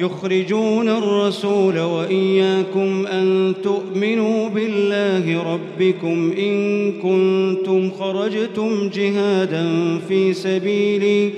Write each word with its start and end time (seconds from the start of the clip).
يخرجون 0.00 0.88
الرسول 0.88 1.78
وإياكم 1.78 3.06
أن 3.06 3.54
تؤمنوا 3.62 4.48
بالله 4.48 5.52
ربكم 5.52 6.32
إن 6.38 6.92
كنتم 6.92 7.90
خرجتم 7.90 8.88
جهادا 8.94 9.98
في 10.08 10.34
سبيلي 10.34 11.30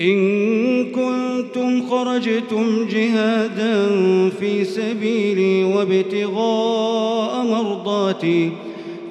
إن 0.00 0.84
كنتم 0.84 1.86
خرجتم 1.90 2.86
جهادا 2.90 3.88
في 4.40 4.64
سبيلي 4.64 5.64
وابتغاء 5.64 7.44
مرضاتي 7.44 8.50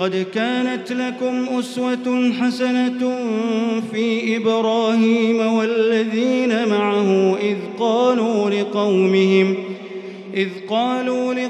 قد 0.00 0.26
كانت 0.34 0.92
لكم 0.92 1.58
أسوة 1.58 2.32
حسنة 2.40 3.16
في 3.92 4.36
إبراهيم 4.36 5.40
والذين 5.40 6.68
معه 6.68 7.36
إذ 7.36 7.56
قالوا 7.78 8.50
لقومهم 8.50 9.54
إذ 10.34 10.48
قالوا 10.68 11.34
لقومهم 11.34 11.49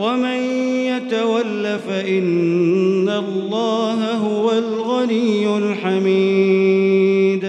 ومن 0.00 0.40
يتول 0.86 1.78
فإن 1.88 3.08
الله 3.08 4.12
هو 4.12 4.50
الغني 4.52 5.58
الحميد. 5.58 7.44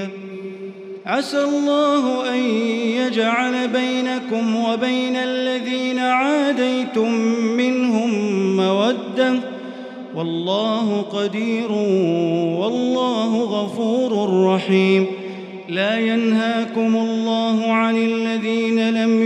عسى 1.05 1.43
الله 1.43 2.33
أن 2.33 2.39
يجعل 2.99 3.67
بينكم 3.67 4.55
وبين 4.55 5.15
الذين 5.15 5.99
عاديتم 5.99 7.11
منهم 7.57 8.11
مودة. 8.57 9.39
والله 10.15 11.01
قدير 11.01 11.71
والله 12.61 13.43
غفور 13.43 14.43
رحيم. 14.45 15.05
لا 15.69 15.99
ينهاكم 15.99 16.95
الله 16.95 17.71
عن 17.71 17.95
الذين 17.95 18.89
لم 18.89 19.23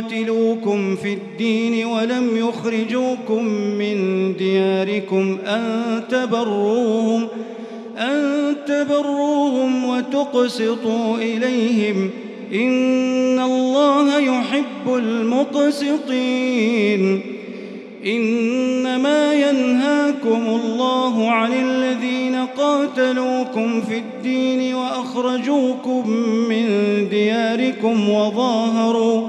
يقاتلوكم 0.00 0.96
في 0.96 1.12
الدين 1.12 1.86
ولم 1.86 2.36
يخرجوكم 2.36 3.44
من 3.78 4.32
دياركم 4.36 5.38
أن 5.46 6.02
تبروهم 6.10 7.28
أن 7.98 8.56
تبروهم 8.66 9.84
وتقسطوا 9.84 11.16
إليهم. 11.16 12.10
إن 12.54 13.40
الله 13.40 14.18
يحب 14.18 14.94
المقسطين. 14.94 16.40
إنما 18.06 19.34
ينهاكم 19.34 20.60
الله 20.64 21.30
عن 21.30 21.52
الذين 21.52 22.36
قاتلوكم 22.56 23.80
في 23.80 23.98
الدين 23.98 24.74
وأخرجوكم 24.74 26.10
من 26.48 26.66
دياركم 27.10 28.10
وظاهروا 28.10 29.28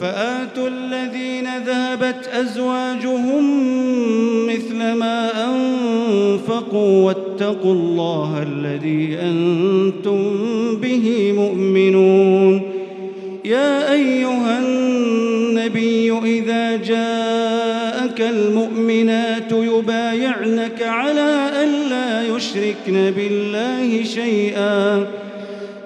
فآتوا 0.00 0.68
الذين 0.68 1.48
ذهبت 1.66 2.28
أزواجهم 2.32 3.44
مثل 4.46 4.76
ما 4.76 5.30
أنفقوا 5.44 7.06
واتقوا 7.06 7.72
الله 7.72 8.42
الذي 8.42 9.18
أنتم 9.22 10.22
به 10.76 11.32
مؤمنون. 11.36 12.62
يا 13.44 13.92
أيها 13.92 14.58
النبي 14.58 16.12
إذا 16.24 16.76
جاءك 16.76 18.20
المؤمنات 18.20 19.52
يبايعنك 19.52 20.82
على 20.82 21.50
أن 21.62 21.90
لا 21.90 22.36
يشركن 22.36 23.12
بالله 23.16 24.04
شيئا. 24.04 25.06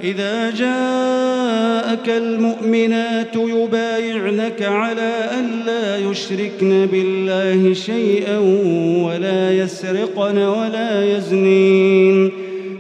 إذا 0.03 0.51
جاءك 0.51 2.09
المؤمنات 2.09 3.37
يبايعنك 3.37 4.63
على 4.63 5.13
أن 5.39 5.63
لا 5.67 5.99
يشركن 5.99 6.87
بالله 6.93 7.75
شيئا 7.75 8.39
ولا 9.05 9.53
يسرقن 9.53 10.39
ولا 10.39 11.17
يزنين 11.17 12.33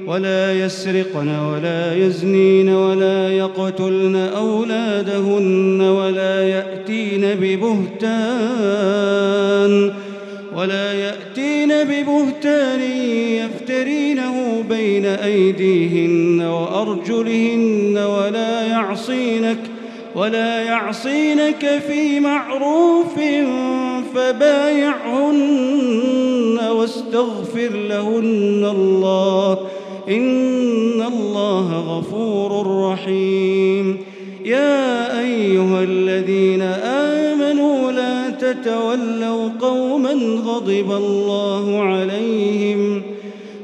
ولا 0.07 0.65
يسرقن 0.65 1.29
ولا 1.29 1.97
يزنين 1.97 2.69
ولا 2.69 3.33
يقتلن 3.33 4.17
أولادهن 4.17 5.81
ولا 5.81 6.49
يأتين 6.49 7.35
ببهتان 7.35 8.43
ولا 10.57 10.93
يأتين 10.93 11.69
ببهتان 11.69 12.81
بين 15.02 15.10
أيديهن 15.10 16.40
وأرجلهن 16.40 17.99
ولا 17.99 18.66
يعصينك 18.66 19.58
ولا 20.14 20.62
يعصينك 20.62 21.82
في 21.88 22.20
معروف 22.20 23.14
فبايعهن 24.14 25.40
واستغفر 26.70 27.70
لهن 27.88 28.64
الله. 28.76 29.58
إن 30.08 31.02
الله 31.02 31.99
غفور 31.99 32.66
رحيم. 32.93 33.99
يا 34.44 35.20
أيها 35.20 35.82
الذين 35.82 36.62
آمنوا 36.62 37.93
لا 37.93 38.31
تتولوا 38.31 39.50
قوما 39.60 40.12
غضب 40.44 40.93
الله 40.93 41.82
عليهم 41.82 43.02